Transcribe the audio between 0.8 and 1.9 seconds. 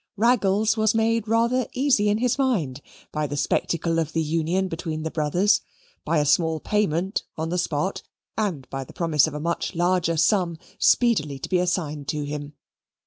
made rather